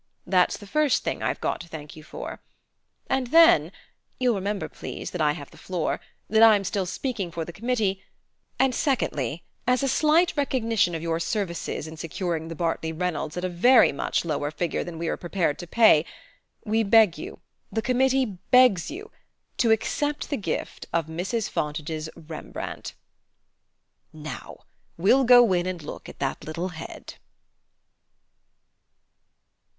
That's 0.25 0.57
the 0.57 0.65
first 0.65 1.03
thing 1.03 1.21
I've 1.21 1.39
got 1.39 1.61
to 1.61 1.67
thank 1.67 1.95
you 1.95 2.03
for. 2.03 2.41
And 3.07 3.27
then 3.27 3.71
you'll 4.19 4.33
remember, 4.33 4.67
please, 4.67 5.11
that 5.11 5.21
I 5.21 5.33
have 5.33 5.51
the 5.51 5.59
floor 5.59 5.99
that 6.27 6.41
I'm 6.41 6.63
still 6.63 6.87
speaking 6.87 7.29
for 7.29 7.45
the 7.45 7.53
committee 7.53 8.01
and 8.57 8.73
secondly, 8.73 9.43
as 9.67 9.83
a 9.83 9.87
slight 9.87 10.35
recognition 10.35 10.95
of 10.95 11.03
your 11.03 11.19
services 11.19 11.85
in 11.85 11.97
securing 11.97 12.47
the 12.47 12.55
Bartley 12.55 12.91
Reynolds 12.91 13.37
at 13.37 13.45
a 13.45 13.47
very 13.47 13.91
much 13.91 14.25
lower 14.25 14.49
figure 14.49 14.83
than 14.83 14.97
we 14.97 15.07
were 15.07 15.17
prepared 15.17 15.59
to 15.59 15.67
pay, 15.67 16.03
we 16.65 16.81
beg 16.81 17.19
you 17.19 17.39
the 17.71 17.83
committee 17.83 18.25
begs 18.49 18.89
you 18.89 19.11
to 19.57 19.69
accept 19.69 20.31
the 20.31 20.35
gift 20.37 20.87
of 20.91 21.05
Mrs. 21.05 21.47
Fontage's 21.47 22.09
Rembrandt. 22.15 22.95
Now 24.11 24.65
we'll 24.97 25.25
go 25.25 25.53
in 25.53 25.67
and 25.67 25.83
look 25.83 26.09
at 26.09 26.17
that 26.17 26.43
little 26.43 26.69
head...." 26.69 27.17